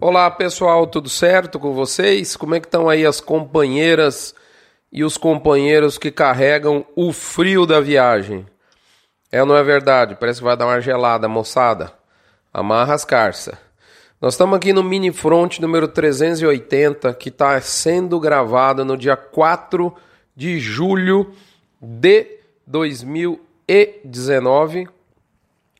Olá 0.00 0.28
pessoal, 0.28 0.88
tudo 0.88 1.08
certo 1.08 1.60
com 1.60 1.72
vocês? 1.72 2.34
Como 2.36 2.56
é 2.56 2.60
que 2.60 2.66
estão 2.66 2.88
aí 2.88 3.06
as 3.06 3.20
companheiras 3.20 4.34
e 4.90 5.04
os 5.04 5.16
companheiros 5.16 5.96
que 5.96 6.10
carregam 6.10 6.84
o 6.96 7.12
frio 7.12 7.64
da 7.64 7.80
viagem? 7.80 8.44
É 9.30 9.40
ou 9.40 9.46
não 9.46 9.56
é 9.56 9.62
verdade? 9.62 10.16
Parece 10.16 10.40
que 10.40 10.44
vai 10.44 10.56
dar 10.56 10.66
uma 10.66 10.80
gelada, 10.80 11.28
moçada. 11.28 11.92
Amarra 12.52 12.94
as 12.94 13.04
carças. 13.04 13.54
Nós 14.20 14.34
estamos 14.34 14.56
aqui 14.56 14.72
no 14.72 14.82
Mini 14.82 15.12
Front 15.12 15.60
número 15.60 15.86
380, 15.86 17.14
que 17.14 17.28
está 17.28 17.60
sendo 17.60 18.18
gravado 18.18 18.84
no 18.84 18.96
dia 18.96 19.16
4 19.16 19.94
de 20.34 20.58
julho 20.58 21.32
de 21.80 22.40
2019, 22.66 24.88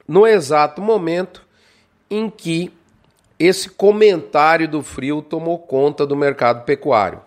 no 0.06 0.24
exato 0.24 0.80
momento 0.80 1.42
em 2.08 2.30
que 2.30 2.72
esse 3.46 3.68
comentário 3.68 4.68
do 4.68 4.82
frio 4.82 5.22
tomou 5.22 5.58
conta 5.58 6.06
do 6.06 6.16
mercado 6.16 6.64
pecuário. 6.64 7.20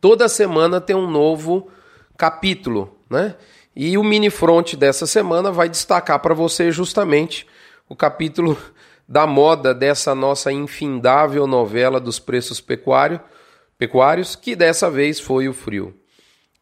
Toda 0.00 0.28
semana 0.28 0.80
tem 0.80 0.94
um 0.94 1.10
novo 1.10 1.70
capítulo, 2.16 2.96
né? 3.08 3.36
E 3.74 3.96
o 3.96 4.04
mini 4.04 4.28
front 4.28 4.74
dessa 4.74 5.06
semana 5.06 5.52
vai 5.52 5.68
destacar 5.68 6.18
para 6.20 6.34
você 6.34 6.70
justamente 6.70 7.46
o 7.88 7.96
capítulo 7.96 8.56
da 9.08 9.26
moda 9.26 9.72
dessa 9.72 10.14
nossa 10.14 10.52
infindável 10.52 11.46
novela 11.46 11.98
dos 11.98 12.18
preços 12.18 12.60
pecuário, 12.60 13.20
pecuários, 13.78 14.36
que 14.36 14.54
dessa 14.54 14.90
vez 14.90 15.18
foi 15.18 15.48
o 15.48 15.54
frio. 15.54 15.96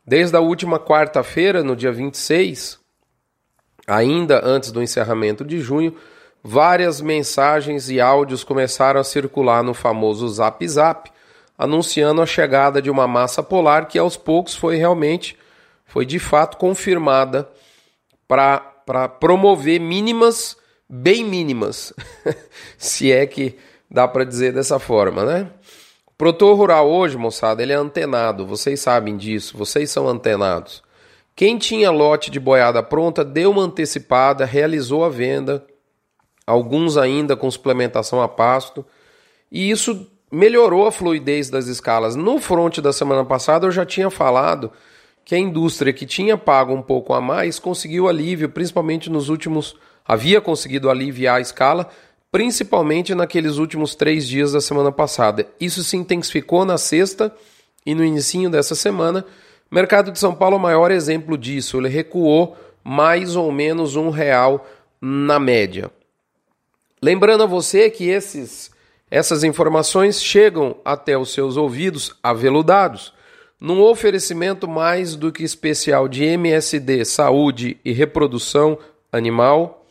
Desde 0.07 0.37
a 0.37 0.41
última 0.41 0.79
quarta-feira, 0.79 1.65
no 1.65 1.75
dia 1.75 1.91
26, 1.91 2.79
ainda 3.87 4.41
antes 4.45 4.71
do 4.71 4.83
encerramento 4.83 5.45
de 5.45 5.59
junho, 5.59 5.97
várias 6.47 7.01
mensagens 7.01 7.91
e 7.91 8.01
áudios 8.01 8.45
começaram 8.45 9.01
a 9.01 9.05
circular 9.05 9.65
no 9.65 9.75
famoso 9.75 10.29
Zap 10.29 10.67
Zap, 10.69 11.11
anunciando 11.59 12.23
a 12.23 12.27
chegada 12.27 12.81
de 12.81 12.89
uma 12.89 13.09
massa 13.09 13.43
polar 13.43 13.89
que 13.89 13.99
aos 13.99 14.17
poucos 14.17 14.55
foi 14.55 14.77
realmente, 14.77 15.37
foi 15.85 16.07
de 16.07 16.21
fato 16.21 16.57
confirmada 16.57 17.49
para 18.29 19.09
promover 19.19 19.81
mínimas, 19.81 20.57
bem 20.89 21.25
mínimas, 21.25 21.93
se 22.79 23.11
é 23.11 23.27
que 23.27 23.57
dá 23.91 24.07
para 24.07 24.23
dizer 24.23 24.53
dessa 24.53 24.79
forma, 24.79 25.25
né? 25.25 25.51
O 26.07 26.13
produtor 26.17 26.57
rural 26.57 26.89
hoje, 26.89 27.17
moçada, 27.17 27.61
ele 27.61 27.73
é 27.73 27.77
antenado, 27.77 28.47
vocês 28.47 28.79
sabem 28.79 29.17
disso, 29.17 29.59
vocês 29.59 29.91
são 29.91 30.07
antenados. 30.07 30.81
Quem 31.35 31.59
tinha 31.59 31.91
lote 31.91 32.31
de 32.31 32.39
boiada 32.39 32.85
pronta 32.85 33.25
deu 33.25 33.51
uma 33.51 33.63
antecipada, 33.63 34.45
realizou 34.45 35.05
a 35.05 35.09
venda, 35.09 35.67
alguns 36.47 36.97
ainda 36.97 37.37
com 37.37 37.51
suplementação 37.51 38.23
a 38.23 38.29
pasto, 38.29 38.85
e 39.51 39.71
isso 39.71 40.07
melhorou 40.31 40.87
a 40.87 40.93
fluidez 40.93 41.51
das 41.51 41.67
escalas. 41.67 42.15
No 42.15 42.39
front 42.39 42.79
da 42.79 42.93
semana 42.93 43.25
passada 43.25 43.67
eu 43.67 43.71
já 43.71 43.85
tinha 43.85 44.11
falado 44.11 44.71
que 45.25 45.35
a 45.35 45.39
indústria 45.39 45.93
que 45.93 46.07
tinha 46.07 46.39
pago 46.39 46.73
um 46.73 46.83
pouco 46.83 47.13
a 47.13 47.21
mais 47.21 47.59
conseguiu 47.59 48.09
alívio, 48.09 48.49
principalmente 48.49 49.11
nos 49.11 49.29
últimos. 49.29 49.77
havia 50.07 50.41
conseguido 50.41 50.89
aliviar 50.89 51.39
a 51.39 51.41
escala, 51.41 51.89
principalmente 52.31 53.15
naqueles 53.15 53.57
últimos 53.57 53.97
três 53.97 54.27
dias 54.29 54.53
da 54.53 54.61
semana 54.61 54.93
passada. 54.93 55.49
Isso 55.61 55.83
se 55.83 55.97
intensificou 55.97 56.65
na 56.65 56.79
sexta 56.79 57.35
e 57.85 57.95
no 57.95 58.05
início 58.05 58.49
dessa 58.49 58.77
semana. 58.77 59.25
O 59.71 59.75
mercado 59.75 60.13
de 60.13 60.19
São 60.19 60.33
Paulo 60.33 60.55
é 60.55 60.59
o 60.59 60.63
maior 60.63 60.93
exemplo 60.93 61.37
disso. 61.37 61.79
Ele 61.79 61.89
recuou 61.89 62.57
mais 62.85 63.35
ou 63.35 63.51
menos 63.51 63.97
um 63.97 64.11
real 64.11 64.65
na 65.01 65.41
média. 65.41 65.91
Lembrando 67.03 67.43
a 67.43 67.47
você 67.47 67.91
que 67.91 68.09
esses, 68.09 68.71
essas 69.11 69.45
informações 69.45 70.23
chegam 70.23 70.77
até 70.85 71.17
os 71.17 71.33
seus 71.33 71.57
ouvidos 71.57 72.15
aveludados 72.23 73.13
num 73.61 73.83
oferecimento 73.83 74.69
mais 74.69 75.17
do 75.17 75.33
que 75.33 75.43
especial 75.43 76.09
de 76.09 76.25
MSD 76.25 77.05
Saúde 77.05 77.79
e 77.85 77.93
Reprodução 77.93 78.79
Animal, 79.11 79.87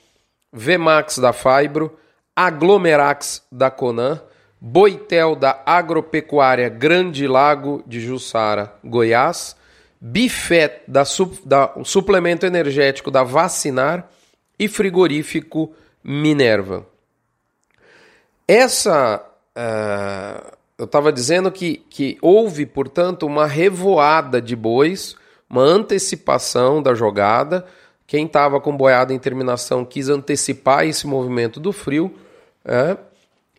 Vemax 0.51 1.17
da 1.17 1.33
Fibro, 1.33 1.97
Aglomerax 2.35 3.43
da 3.51 3.71
Conan, 3.71 4.21
Boitel 4.59 5.35
da 5.35 5.61
Agropecuária 5.65 6.69
Grande 6.69 7.27
Lago 7.27 7.83
de 7.85 7.99
Jussara, 7.99 8.73
Goiás, 8.83 9.55
Bifet 9.99 10.81
da, 10.87 11.03
da 11.45 11.73
suplemento 11.83 12.45
energético 12.45 13.09
da 13.09 13.23
Vacinar 13.23 14.09
e 14.57 14.67
frigorífico 14.67 15.73
Minerva. 16.03 16.94
Essa. 18.47 19.23
Uh, 19.57 20.55
eu 20.77 20.85
estava 20.85 21.11
dizendo 21.11 21.49
que, 21.51 21.77
que 21.89 22.17
houve, 22.21 22.65
portanto, 22.65 23.25
uma 23.25 23.47
revoada 23.47 24.41
de 24.41 24.55
bois, 24.55 25.15
uma 25.49 25.61
antecipação 25.61 26.83
da 26.83 26.93
jogada. 26.93 27.65
Quem 28.05 28.25
estava 28.25 28.59
com 28.59 28.75
boiada 28.75 29.13
em 29.13 29.19
terminação 29.19 29.85
quis 29.85 30.09
antecipar 30.09 30.85
esse 30.85 31.07
movimento 31.07 31.59
do 31.59 31.71
frio. 31.71 32.13
É, 32.65 32.97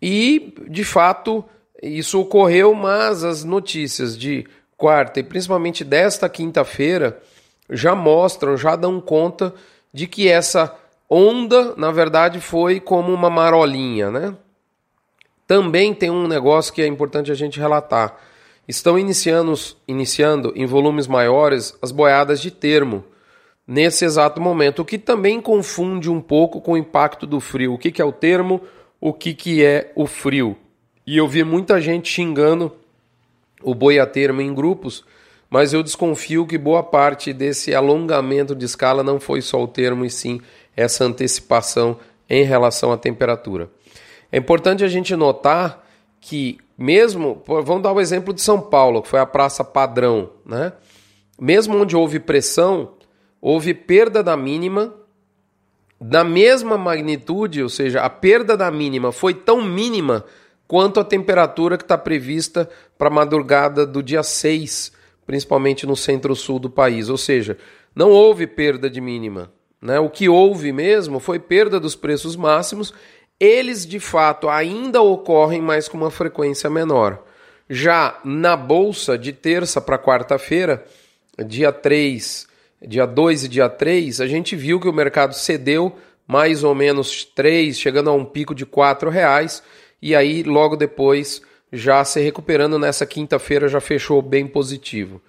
e, 0.01 0.55
de 0.69 0.85
fato, 0.85 1.45
isso 1.83 2.21
ocorreu, 2.21 2.75
mas 2.75 3.25
as 3.25 3.45
notícias 3.45 4.17
de 4.17 4.47
quarta 4.77 5.21
e 5.21 5.23
principalmente 5.23 5.83
desta 5.83 6.29
quinta-feira 6.29 7.19
já 7.71 7.95
mostram, 7.95 8.57
já 8.57 8.77
dão 8.77 9.01
conta 9.01 9.55
de 9.93 10.07
que 10.07 10.29
essa 10.29 10.75
onda, 11.09 11.75
na 11.77 11.91
verdade, 11.91 12.41
foi 12.41 12.79
como 12.79 13.13
uma 13.13 13.31
marolinha, 13.31 14.11
né? 14.11 14.35
Também 15.47 15.95
tem 15.95 16.11
um 16.11 16.27
negócio 16.27 16.73
que 16.73 16.83
é 16.83 16.87
importante 16.87 17.31
a 17.31 17.35
gente 17.35 17.61
relatar. 17.61 18.17
Estão 18.67 18.99
iniciando, 18.99 19.55
iniciando 19.87 20.53
em 20.57 20.67
volumes 20.67 21.07
maiores 21.07 21.77
as 21.81 21.93
boiadas 21.93 22.41
de 22.41 22.51
termo 22.51 23.05
nesse 23.67 24.05
exato 24.05 24.41
momento, 24.41 24.81
o 24.81 24.85
que 24.85 24.99
também 24.99 25.41
confunde 25.41 26.11
um 26.11 26.21
pouco 26.21 26.61
com 26.61 26.73
o 26.73 26.77
impacto 26.77 27.27
do 27.27 27.41
frio. 27.41 27.75
O 27.75 27.79
que, 27.79 27.91
que 27.91 28.03
é 28.03 28.05
o 28.05 28.13
termo, 28.13 28.61
o 29.01 29.13
que, 29.13 29.35
que 29.35 29.65
é 29.65 29.93
o 29.95 30.07
frio. 30.07 30.57
E 31.07 31.17
eu 31.17 31.29
vi 31.29 31.45
muita 31.45 31.81
gente 31.81 32.09
xingando 32.09 32.73
o 33.63 33.75
boi 33.75 33.99
a 33.99 34.07
termo 34.07 34.41
em 34.41 34.55
grupos, 34.55 35.05
mas 35.49 35.73
eu 35.73 35.83
desconfio 35.83 36.47
que 36.47 36.59
boa 36.59 36.83
parte 36.83 37.33
desse 37.33 37.75
alongamento 37.75 38.55
de 38.55 38.65
escala 38.65 39.03
não 39.03 39.21
foi 39.21 39.41
só 39.41 39.63
o 39.63 39.69
termo, 39.69 40.05
e 40.05 40.11
sim 40.11 40.41
essa 40.77 41.05
antecipação 41.05 41.99
em 42.29 42.45
relação 42.45 42.93
à 42.93 42.97
temperatura. 42.97 43.71
É 44.31 44.39
importante 44.39 44.85
a 44.85 44.89
gente 44.89 45.15
notar 45.15 45.87
que, 46.21 46.59
mesmo, 46.77 47.43
vamos 47.47 47.83
dar 47.83 47.93
o 47.93 48.01
exemplo 48.01 48.35
de 48.35 48.43
São 48.43 48.61
Paulo, 48.61 49.03
que 49.03 49.09
foi 49.09 49.21
a 49.21 49.27
praça 49.27 49.63
padrão, 49.63 50.31
né? 50.45 50.73
Mesmo 51.41 51.77
onde 51.77 51.95
houve 51.95 52.19
pressão, 52.19 52.95
houve 53.41 53.75
perda 53.75 54.23
da 54.23 54.37
mínima, 54.37 54.93
da 56.01 56.25
mesma 56.25 56.77
magnitude, 56.77 57.63
ou 57.63 57.69
seja, 57.69 58.01
a 58.01 58.11
perda 58.11 58.57
da 58.57 58.71
mínima 58.71 59.13
foi 59.13 59.35
tão 59.35 59.63
mínima 59.63 60.25
quanto 60.67 60.99
a 60.99 61.05
temperatura 61.05 61.77
que 61.77 61.85
está 61.85 61.97
prevista 61.97 62.69
para 62.99 63.09
a 63.09 63.13
madrugada 63.13 63.87
do 63.87 64.03
dia 64.03 64.23
6, 64.23 64.93
principalmente 65.27 65.87
no 65.87 65.97
centro-sul 65.97 66.59
do 66.59 66.71
país. 66.71 67.09
Ou 67.09 67.17
seja, 67.17 67.57
não 67.95 68.11
houve 68.11 68.47
perda 68.47 68.91
de 68.91 69.01
mínima. 69.01 69.53
Né? 69.81 69.99
O 70.01 70.11
que 70.11 70.29
houve 70.29 70.73
mesmo 70.73 71.21
foi 71.21 71.39
perda 71.39 71.79
dos 71.79 71.95
preços 71.95 72.35
máximos 72.37 72.93
eles 73.39 73.87
de 73.87 74.01
fato 74.01 74.49
ainda 74.49 75.03
ocorrem, 75.03 75.61
mas 75.61 75.89
com 75.89 75.97
uma 75.97 76.11
frequência 76.11 76.71
menor. 76.71 77.23
Já 77.69 78.19
na 78.25 78.57
bolsa 78.57 79.19
de 79.19 79.33
terça 79.33 79.81
para 79.81 79.99
quarta-feira, 79.99 80.85
dia 81.47 81.73
3, 81.73 82.47
dia 82.87 83.07
2 83.07 83.45
e 83.45 83.49
dia 83.49 83.69
3, 83.69 84.21
a 84.21 84.27
gente 84.27 84.55
viu 84.55 84.81
que 84.81 84.89
o 84.89 84.93
mercado 84.93 85.35
cedeu 85.35 85.97
mais 86.27 86.65
ou 86.65 86.75
menos 86.75 87.25
3, 87.25 87.79
chegando 87.79 88.11
a 88.11 88.13
um 88.13 88.25
pico 88.25 88.55
de 88.55 88.65
4 88.65 89.11
reais, 89.11 89.63
e 90.01 90.15
aí 90.15 90.43
logo 90.43 90.77
depois 90.77 91.43
já 91.73 92.05
se 92.05 92.21
recuperando 92.21 92.79
nessa 92.79 93.05
quinta-feira 93.05 93.69
já 93.69 93.81
fechou 93.81 94.23
bem 94.23 94.47
positivo. 94.47 95.21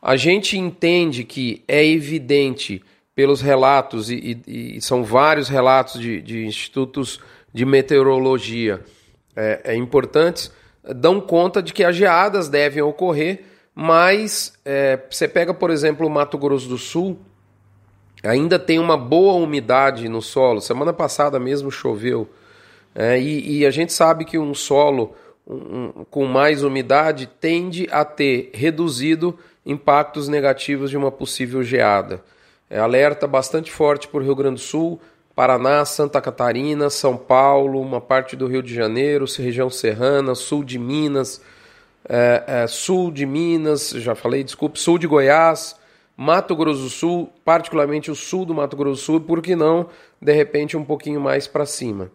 A 0.00 0.16
gente 0.16 0.58
entende 0.58 1.22
que 1.22 1.62
é 1.68 1.84
evidente 1.84 2.82
pelos 3.14 3.40
relatos, 3.40 4.10
e, 4.10 4.40
e, 4.46 4.76
e 4.76 4.80
são 4.80 5.04
vários 5.04 5.48
relatos 5.48 6.00
de, 6.00 6.20
de 6.20 6.44
institutos 6.46 7.20
de 7.52 7.64
meteorologia 7.64 8.82
é, 9.36 9.60
é, 9.64 9.74
importantes 9.74 10.50
dão 10.96 11.20
conta 11.20 11.62
de 11.62 11.72
que 11.72 11.84
as 11.84 11.94
geadas 11.94 12.48
devem 12.48 12.82
ocorrer, 12.82 13.44
mas 13.74 14.52
é, 14.64 14.98
você 15.10 15.28
pega, 15.28 15.54
por 15.54 15.70
exemplo, 15.70 16.06
o 16.06 16.10
Mato 16.10 16.36
Grosso 16.36 16.68
do 16.68 16.78
Sul, 16.78 17.18
ainda 18.22 18.58
tem 18.58 18.78
uma 18.78 18.96
boa 18.96 19.34
umidade 19.34 20.08
no 20.08 20.20
solo. 20.20 20.60
Semana 20.60 20.92
passada 20.92 21.38
mesmo 21.38 21.70
choveu. 21.70 22.28
É, 22.94 23.18
e, 23.18 23.58
e, 23.58 23.66
a 23.66 23.70
gente 23.70 23.92
sabe 23.92 24.24
que 24.24 24.38
um 24.38 24.54
solo 24.54 25.14
um, 25.46 25.54
um, 25.54 26.04
com 26.10 26.26
mais 26.26 26.62
umidade 26.62 27.26
tende 27.40 27.88
a 27.90 28.04
ter 28.04 28.50
reduzido 28.52 29.38
impactos 29.64 30.28
negativos 30.28 30.90
de 30.90 30.96
uma 30.96 31.10
possível 31.10 31.62
geada. 31.62 32.22
É 32.68 32.78
alerta 32.78 33.26
bastante 33.26 33.70
forte 33.70 34.08
para 34.08 34.20
o 34.20 34.22
Rio 34.22 34.34
Grande 34.34 34.56
do 34.56 34.60
Sul, 34.60 35.00
Paraná, 35.34 35.84
Santa 35.84 36.20
Catarina, 36.20 36.90
São 36.90 37.16
Paulo, 37.16 37.80
uma 37.80 38.00
parte 38.00 38.36
do 38.36 38.46
Rio 38.46 38.62
de 38.62 38.74
Janeiro, 38.74 39.24
região 39.38 39.70
serrana, 39.70 40.34
sul 40.34 40.62
de 40.62 40.78
Minas, 40.78 41.40
é, 42.08 42.44
é, 42.46 42.66
sul 42.66 43.10
de 43.10 43.24
Minas, 43.24 43.90
já 43.90 44.14
falei, 44.14 44.44
desculpe, 44.44 44.78
sul 44.78 44.98
de 44.98 45.06
Goiás, 45.06 45.76
Mato 46.16 46.54
Grosso 46.54 46.82
do 46.82 46.90
Sul, 46.90 47.32
particularmente 47.44 48.10
o 48.10 48.14
sul 48.14 48.44
do 48.44 48.54
Mato 48.54 48.76
Grosso 48.76 49.00
do 49.00 49.04
Sul, 49.04 49.16
e 49.16 49.20
por 49.20 49.40
que 49.40 49.56
não, 49.56 49.88
de 50.20 50.32
repente, 50.32 50.76
um 50.76 50.84
pouquinho 50.84 51.20
mais 51.20 51.46
para 51.46 51.64
cima. 51.64 52.10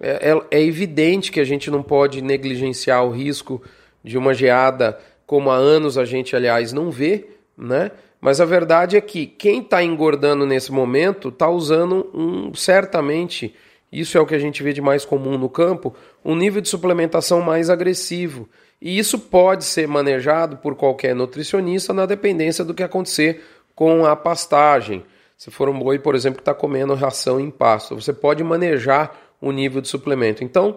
É, 0.00 0.30
é, 0.30 0.58
é, 0.58 0.62
evidente 0.62 1.30
que 1.30 1.40
a 1.40 1.44
gente 1.44 1.70
não 1.70 1.82
pode 1.82 2.20
negligenciar 2.22 3.04
o 3.04 3.10
risco 3.10 3.62
de 4.02 4.18
uma 4.18 4.34
geada 4.34 4.98
como 5.26 5.50
há 5.50 5.56
anos 5.56 5.96
a 5.96 6.04
gente, 6.04 6.34
aliás, 6.34 6.72
não 6.72 6.90
vê, 6.90 7.28
né? 7.56 7.90
Mas 8.20 8.40
a 8.40 8.44
verdade 8.44 8.96
é 8.96 9.00
que 9.00 9.26
quem 9.26 9.60
está 9.60 9.82
engordando 9.82 10.46
nesse 10.46 10.72
momento 10.72 11.28
está 11.28 11.48
usando 11.48 12.10
um 12.14 12.54
certamente, 12.54 13.54
isso 13.92 14.16
é 14.16 14.20
o 14.20 14.26
que 14.26 14.34
a 14.34 14.38
gente 14.38 14.62
vê 14.62 14.72
de 14.72 14.80
mais 14.80 15.04
comum 15.04 15.36
no 15.36 15.48
campo, 15.48 15.94
um 16.24 16.34
nível 16.34 16.60
de 16.60 16.68
suplementação 16.68 17.40
mais 17.40 17.68
agressivo. 17.68 18.48
E 18.80 18.98
isso 18.98 19.18
pode 19.18 19.64
ser 19.64 19.86
manejado 19.86 20.56
por 20.56 20.74
qualquer 20.74 21.14
nutricionista 21.14 21.92
na 21.92 22.06
dependência 22.06 22.64
do 22.64 22.74
que 22.74 22.82
acontecer 22.82 23.44
com 23.74 24.04
a 24.04 24.16
pastagem. 24.16 25.04
Se 25.36 25.50
for 25.50 25.68
um 25.68 25.78
boi, 25.78 25.98
por 25.98 26.14
exemplo, 26.14 26.36
que 26.36 26.42
está 26.42 26.54
comendo 26.54 26.94
ração 26.94 27.38
em 27.38 27.50
pasto, 27.50 27.94
você 27.94 28.12
pode 28.12 28.42
manejar 28.42 29.14
o 29.40 29.52
nível 29.52 29.80
de 29.80 29.88
suplemento. 29.88 30.42
Então, 30.42 30.76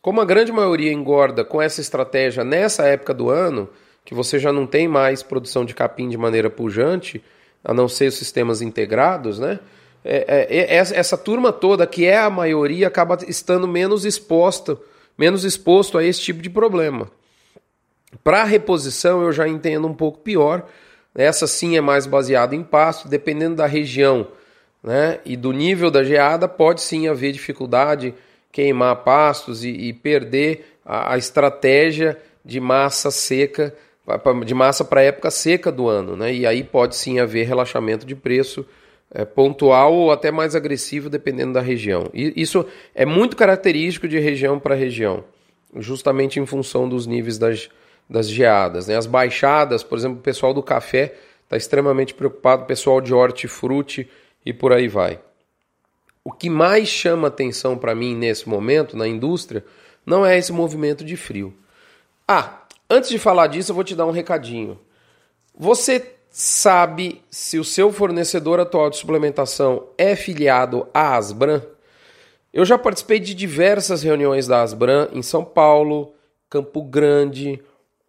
como 0.00 0.20
a 0.20 0.24
grande 0.24 0.52
maioria 0.52 0.92
engorda 0.92 1.44
com 1.44 1.60
essa 1.60 1.80
estratégia 1.80 2.44
nessa 2.44 2.84
época 2.84 3.12
do 3.12 3.28
ano, 3.28 3.68
que 4.06 4.14
você 4.14 4.38
já 4.38 4.52
não 4.52 4.66
tem 4.66 4.86
mais 4.86 5.22
produção 5.22 5.64
de 5.64 5.74
capim 5.74 6.08
de 6.08 6.16
maneira 6.16 6.48
pujante, 6.48 7.22
a 7.62 7.74
não 7.74 7.88
ser 7.88 8.06
os 8.06 8.14
sistemas 8.14 8.62
integrados, 8.62 9.40
né? 9.40 9.58
É, 10.04 10.46
é, 10.48 10.60
é, 10.60 10.76
essa 10.76 11.18
turma 11.18 11.52
toda, 11.52 11.84
que 11.84 12.06
é 12.06 12.16
a 12.16 12.30
maioria, 12.30 12.86
acaba 12.86 13.18
estando 13.26 13.66
menos 13.66 14.04
exposta, 14.04 14.78
menos 15.18 15.44
exposto 15.44 15.98
a 15.98 16.04
esse 16.04 16.20
tipo 16.20 16.40
de 16.40 16.48
problema. 16.48 17.10
Para 18.22 18.44
reposição, 18.44 19.22
eu 19.22 19.32
já 19.32 19.48
entendo 19.48 19.88
um 19.88 19.94
pouco 19.94 20.20
pior. 20.20 20.64
Essa 21.12 21.48
sim 21.48 21.76
é 21.76 21.80
mais 21.80 22.06
baseada 22.06 22.54
em 22.54 22.62
pasto, 22.62 23.08
dependendo 23.08 23.56
da 23.56 23.66
região 23.66 24.28
né, 24.84 25.18
e 25.24 25.36
do 25.36 25.50
nível 25.50 25.90
da 25.90 26.04
geada, 26.04 26.46
pode 26.46 26.80
sim 26.80 27.08
haver 27.08 27.32
dificuldade, 27.32 28.14
queimar 28.52 29.02
pastos 29.02 29.64
e, 29.64 29.70
e 29.70 29.92
perder 29.92 30.78
a, 30.84 31.14
a 31.14 31.18
estratégia 31.18 32.16
de 32.44 32.60
massa 32.60 33.10
seca 33.10 33.74
de 34.44 34.54
massa 34.54 34.84
para 34.84 35.00
a 35.00 35.04
época 35.04 35.30
seca 35.30 35.72
do 35.72 35.88
ano, 35.88 36.16
né? 36.16 36.32
E 36.32 36.46
aí 36.46 36.62
pode 36.62 36.94
sim 36.96 37.18
haver 37.18 37.46
relaxamento 37.46 38.06
de 38.06 38.14
preço 38.14 38.64
é, 39.10 39.24
pontual 39.24 39.94
ou 39.94 40.12
até 40.12 40.30
mais 40.30 40.54
agressivo, 40.54 41.10
dependendo 41.10 41.52
da 41.52 41.60
região. 41.60 42.08
E 42.14 42.32
isso 42.36 42.66
é 42.94 43.04
muito 43.04 43.36
característico 43.36 44.06
de 44.06 44.18
região 44.18 44.58
para 44.58 44.74
região, 44.74 45.24
justamente 45.76 46.38
em 46.38 46.46
função 46.46 46.88
dos 46.88 47.06
níveis 47.06 47.38
das, 47.38 47.68
das 48.08 48.28
geadas. 48.28 48.86
Né? 48.86 48.96
As 48.96 49.06
baixadas, 49.06 49.82
por 49.82 49.98
exemplo, 49.98 50.18
o 50.18 50.22
pessoal 50.22 50.54
do 50.54 50.62
café 50.62 51.14
está 51.42 51.56
extremamente 51.56 52.14
preocupado, 52.14 52.64
o 52.64 52.66
pessoal 52.66 53.00
de 53.00 53.14
hortifruti 53.14 54.08
e 54.44 54.52
por 54.52 54.72
aí 54.72 54.88
vai. 54.88 55.18
O 56.22 56.32
que 56.32 56.50
mais 56.50 56.88
chama 56.88 57.28
atenção 57.28 57.78
para 57.78 57.94
mim 57.94 58.14
nesse 58.14 58.48
momento 58.48 58.96
na 58.96 59.06
indústria 59.06 59.64
não 60.04 60.26
é 60.26 60.36
esse 60.36 60.52
movimento 60.52 61.04
de 61.04 61.16
frio. 61.16 61.54
Ah, 62.26 62.65
Antes 62.88 63.10
de 63.10 63.18
falar 63.18 63.48
disso, 63.48 63.72
eu 63.72 63.74
vou 63.74 63.84
te 63.84 63.96
dar 63.96 64.06
um 64.06 64.12
recadinho. 64.12 64.78
Você 65.58 66.14
sabe 66.30 67.22
se 67.30 67.58
o 67.58 67.64
seu 67.64 67.90
fornecedor 67.92 68.60
atual 68.60 68.90
de 68.90 68.96
suplementação 68.96 69.88
é 69.98 70.14
filiado 70.14 70.86
à 70.94 71.16
Asbran? 71.16 71.62
Eu 72.52 72.64
já 72.64 72.78
participei 72.78 73.18
de 73.18 73.34
diversas 73.34 74.02
reuniões 74.02 74.46
da 74.46 74.62
Asbran 74.62 75.08
em 75.12 75.22
São 75.22 75.44
Paulo, 75.44 76.14
Campo 76.48 76.80
Grande, 76.82 77.60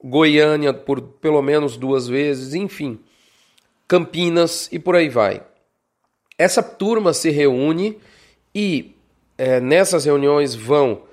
Goiânia 0.04 0.74
por 0.74 1.02
pelo 1.02 1.42
menos 1.42 1.76
duas 1.76 2.08
vezes, 2.08 2.54
enfim, 2.54 3.00
Campinas 3.88 4.70
e 4.72 4.78
por 4.78 4.96
aí 4.96 5.10
vai. 5.10 5.42
Essa 6.38 6.62
turma 6.62 7.14
se 7.14 7.32
reúne 7.32 7.98
e 8.54 8.96
é, 9.38 9.60
nessas 9.60 10.06
reuniões 10.06 10.54
vão 10.54 11.07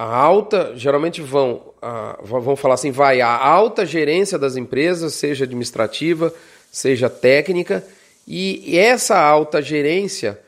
a 0.00 0.16
alta, 0.16 0.74
geralmente 0.76 1.20
vão, 1.20 1.60
a, 1.82 2.16
vamos 2.22 2.60
falar 2.60 2.74
assim, 2.74 2.92
vai 2.92 3.20
a 3.20 3.36
alta 3.36 3.84
gerência 3.84 4.38
das 4.38 4.56
empresas, 4.56 5.14
seja 5.14 5.42
administrativa, 5.42 6.32
seja 6.70 7.10
técnica, 7.10 7.84
e 8.24 8.78
essa 8.78 9.18
alta 9.18 9.60
gerência 9.60 10.38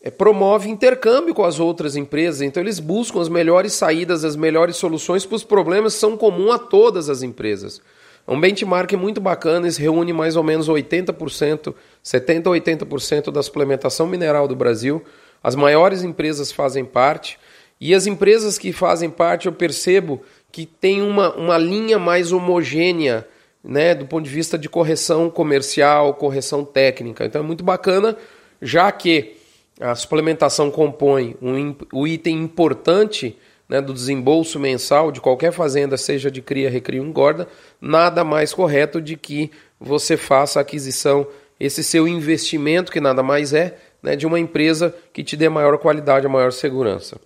é, 0.00 0.10
promove 0.10 0.70
intercâmbio 0.70 1.34
com 1.34 1.44
as 1.44 1.60
outras 1.60 1.94
empresas, 1.94 2.40
então 2.40 2.62
eles 2.62 2.80
buscam 2.80 3.20
as 3.20 3.28
melhores 3.28 3.74
saídas, 3.74 4.24
as 4.24 4.34
melhores 4.34 4.76
soluções 4.76 5.26
para 5.26 5.36
os 5.36 5.44
problemas 5.44 5.92
que 5.92 6.00
são 6.00 6.16
comuns 6.16 6.54
a 6.54 6.58
todas 6.58 7.10
as 7.10 7.22
empresas. 7.22 7.82
É 8.26 8.32
um 8.32 8.40
benchmark 8.40 8.90
muito 8.94 9.20
bacana, 9.20 9.66
eles 9.66 9.76
reúne 9.76 10.14
mais 10.14 10.36
ou 10.36 10.42
menos 10.42 10.70
80%, 10.70 11.74
70% 12.02 12.46
a 12.46 12.86
80% 12.86 13.30
da 13.30 13.42
suplementação 13.42 14.06
mineral 14.06 14.48
do 14.48 14.56
Brasil. 14.56 15.04
As 15.44 15.54
maiores 15.54 16.02
empresas 16.02 16.50
fazem 16.50 16.82
parte. 16.82 17.38
E 17.80 17.94
as 17.94 18.06
empresas 18.06 18.58
que 18.58 18.72
fazem 18.72 19.10
parte, 19.10 19.46
eu 19.46 19.52
percebo 19.52 20.22
que 20.50 20.64
tem 20.64 21.02
uma, 21.02 21.34
uma 21.34 21.58
linha 21.58 21.98
mais 21.98 22.32
homogênea, 22.32 23.26
né, 23.62 23.94
do 23.94 24.06
ponto 24.06 24.24
de 24.24 24.30
vista 24.30 24.56
de 24.56 24.68
correção 24.68 25.28
comercial, 25.28 26.14
correção 26.14 26.64
técnica. 26.64 27.26
Então 27.26 27.42
é 27.42 27.44
muito 27.44 27.62
bacana, 27.62 28.16
já 28.62 28.90
que 28.90 29.36
a 29.78 29.94
suplementação 29.94 30.70
compõe 30.70 31.36
um, 31.42 31.74
um 31.92 32.06
item 32.06 32.42
importante 32.42 33.36
né, 33.68 33.82
do 33.82 33.92
desembolso 33.92 34.58
mensal 34.58 35.12
de 35.12 35.20
qualquer 35.20 35.52
fazenda, 35.52 35.98
seja 35.98 36.30
de 36.30 36.40
cria, 36.40 36.70
recria 36.70 37.02
ou 37.02 37.06
engorda, 37.06 37.46
nada 37.78 38.24
mais 38.24 38.54
correto 38.54 39.02
de 39.02 39.16
que 39.16 39.50
você 39.78 40.16
faça 40.16 40.58
a 40.58 40.62
aquisição, 40.62 41.26
esse 41.60 41.84
seu 41.84 42.08
investimento, 42.08 42.90
que 42.90 43.00
nada 43.00 43.22
mais 43.22 43.52
é, 43.52 43.76
né, 44.02 44.16
de 44.16 44.26
uma 44.26 44.40
empresa 44.40 44.94
que 45.12 45.22
te 45.22 45.36
dê 45.36 45.50
maior 45.50 45.76
qualidade, 45.76 46.26
maior 46.26 46.52
segurança 46.52 47.18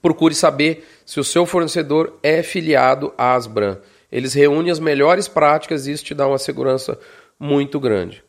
procure 0.00 0.34
saber 0.34 0.86
se 1.04 1.18
o 1.20 1.24
seu 1.24 1.44
fornecedor 1.46 2.18
é 2.22 2.42
filiado 2.42 3.12
à 3.16 3.34
Asbran. 3.34 3.78
Eles 4.10 4.32
reúnem 4.34 4.70
as 4.70 4.78
melhores 4.78 5.28
práticas 5.28 5.86
e 5.86 5.92
isso 5.92 6.04
te 6.04 6.14
dá 6.14 6.26
uma 6.26 6.38
segurança 6.38 6.98
muito 7.38 7.78
grande. 7.78 8.24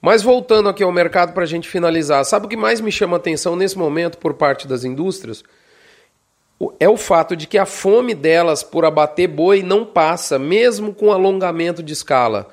Mas 0.00 0.22
voltando 0.22 0.68
aqui 0.68 0.82
ao 0.82 0.92
mercado 0.92 1.32
para 1.32 1.44
a 1.44 1.46
gente 1.46 1.68
finalizar, 1.68 2.24
sabe 2.24 2.46
o 2.46 2.48
que 2.48 2.56
mais 2.56 2.80
me 2.80 2.92
chama 2.92 3.16
atenção 3.16 3.56
nesse 3.56 3.76
momento 3.78 4.18
por 4.18 4.34
parte 4.34 4.68
das 4.68 4.84
indústrias? 4.84 5.42
É 6.78 6.88
o 6.88 6.96
fato 6.96 7.34
de 7.34 7.46
que 7.46 7.58
a 7.58 7.66
fome 7.66 8.14
delas 8.14 8.62
por 8.62 8.84
abater 8.84 9.28
boi 9.28 9.62
não 9.62 9.84
passa, 9.84 10.38
mesmo 10.38 10.94
com 10.94 11.10
alongamento 11.10 11.82
de 11.82 11.92
escala. 11.92 12.48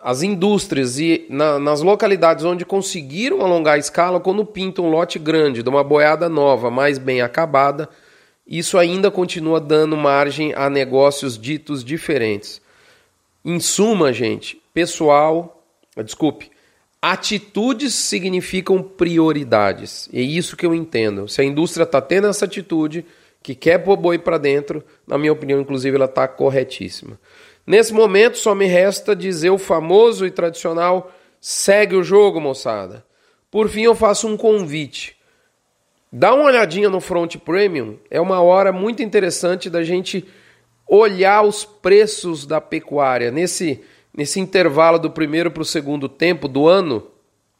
As 0.00 0.22
indústrias 0.22 0.98
e 0.98 1.26
na, 1.28 1.58
nas 1.58 1.82
localidades 1.82 2.44
onde 2.44 2.64
conseguiram 2.64 3.40
alongar 3.40 3.74
a 3.74 3.78
escala, 3.78 4.20
quando 4.20 4.44
pintam 4.44 4.86
um 4.86 4.90
lote 4.90 5.18
grande 5.18 5.62
de 5.62 5.68
uma 5.68 5.82
boiada 5.82 6.28
nova, 6.28 6.70
mais 6.70 6.98
bem 6.98 7.20
acabada, 7.20 7.88
isso 8.46 8.78
ainda 8.78 9.10
continua 9.10 9.60
dando 9.60 9.96
margem 9.96 10.52
a 10.54 10.68
negócios 10.68 11.38
ditos 11.38 11.84
diferentes. 11.84 12.60
Em 13.44 13.58
suma, 13.58 14.12
gente, 14.12 14.60
pessoal, 14.72 15.64
desculpe, 16.04 16.50
atitudes 17.00 17.94
significam 17.94 18.80
prioridades. 18.80 20.08
É 20.12 20.20
isso 20.20 20.56
que 20.56 20.64
eu 20.64 20.72
entendo. 20.72 21.26
Se 21.28 21.40
a 21.40 21.44
indústria 21.44 21.82
está 21.82 22.00
tendo 22.00 22.28
essa 22.28 22.44
atitude, 22.44 23.04
que 23.42 23.54
quer 23.54 23.78
pôr 23.78 23.96
boi 23.96 24.18
para 24.18 24.38
dentro, 24.38 24.84
na 25.06 25.18
minha 25.18 25.32
opinião, 25.32 25.60
inclusive, 25.60 25.96
ela 25.96 26.04
está 26.06 26.28
corretíssima. 26.28 27.18
Nesse 27.66 27.92
momento, 27.92 28.38
só 28.38 28.54
me 28.54 28.66
resta 28.66 29.14
dizer 29.14 29.50
o 29.50 29.58
famoso 29.58 30.26
e 30.26 30.30
tradicional 30.30 31.12
segue 31.40 31.96
o 31.96 32.02
jogo, 32.02 32.40
moçada. 32.40 33.04
Por 33.50 33.68
fim, 33.68 33.82
eu 33.82 33.94
faço 33.94 34.28
um 34.28 34.36
convite. 34.36 35.16
Dá 36.12 36.34
uma 36.34 36.44
olhadinha 36.44 36.90
no 36.90 37.00
Front 37.00 37.36
Premium, 37.38 37.96
é 38.10 38.20
uma 38.20 38.40
hora 38.42 38.70
muito 38.70 39.02
interessante 39.02 39.70
da 39.70 39.82
gente 39.82 40.26
olhar 40.86 41.42
os 41.42 41.64
preços 41.64 42.44
da 42.44 42.60
pecuária. 42.60 43.30
Nesse, 43.30 43.80
nesse 44.14 44.38
intervalo 44.38 44.98
do 44.98 45.10
primeiro 45.10 45.50
para 45.50 45.62
o 45.62 45.64
segundo 45.64 46.08
tempo 46.08 46.46
do 46.48 46.68
ano, 46.68 47.06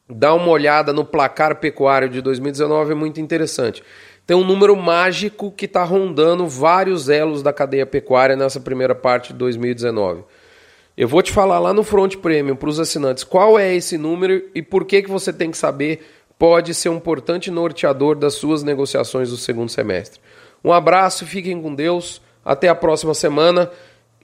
dá 0.07 0.33
uma 0.33 0.49
olhada 0.49 0.93
no 0.93 1.03
placar 1.03 1.55
pecuário 1.59 2.09
de 2.09 2.21
2019, 2.21 2.91
é 2.91 2.95
muito 2.95 3.19
interessante. 3.19 3.83
Tem 4.25 4.37
um 4.37 4.45
número 4.45 4.75
mágico 4.75 5.51
que 5.51 5.65
está 5.65 5.83
rondando 5.83 6.47
vários 6.47 7.09
elos 7.09 7.43
da 7.43 7.51
cadeia 7.51 7.85
pecuária 7.85 8.35
nessa 8.35 8.59
primeira 8.59 8.95
parte 8.95 9.33
de 9.33 9.39
2019. 9.39 10.23
Eu 10.95 11.07
vou 11.07 11.21
te 11.21 11.31
falar 11.31 11.59
lá 11.59 11.73
no 11.73 11.83
Front 11.83 12.17
Premium 12.17 12.55
para 12.55 12.69
os 12.69 12.79
assinantes 12.79 13.23
qual 13.23 13.59
é 13.59 13.73
esse 13.75 13.97
número 13.97 14.43
e 14.55 14.61
por 14.61 14.85
que, 14.85 15.01
que 15.01 15.09
você 15.09 15.33
tem 15.33 15.51
que 15.51 15.57
saber 15.57 16.05
pode 16.37 16.73
ser 16.73 16.89
um 16.89 16.95
importante 16.95 17.51
norteador 17.51 18.15
das 18.15 18.35
suas 18.35 18.63
negociações 18.63 19.29
do 19.29 19.37
segundo 19.37 19.69
semestre. 19.69 20.21
Um 20.63 20.71
abraço, 20.71 21.25
fiquem 21.25 21.61
com 21.61 21.73
Deus, 21.73 22.21
até 22.45 22.69
a 22.69 22.75
próxima 22.75 23.13
semana. 23.13 23.69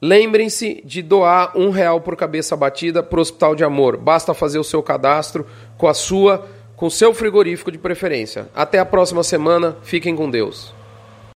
Lembrem-se 0.01 0.81
de 0.85 1.01
doar 1.01 1.57
um 1.57 1.71
real 1.71 1.99
por 1.99 2.15
cabeça 2.15 2.55
batida 2.55 3.03
para 3.03 3.19
o 3.19 3.21
Hospital 3.21 3.53
de 3.53 3.63
Amor. 3.63 3.97
Basta 3.97 4.33
fazer 4.33 4.59
o 4.59 4.63
seu 4.63 4.81
cadastro 4.81 5.45
com 5.77 5.87
a 5.87 5.93
sua 5.93 6.47
com 6.79 6.89
seu 6.89 7.13
frigorífico 7.13 7.73
de 7.73 7.77
preferência. 7.77 8.47
Até 8.55 8.79
a 8.79 8.85
próxima 8.85 9.21
semana, 9.21 9.75
fiquem 9.83 10.15
com 10.15 10.31
Deus. 10.31 10.78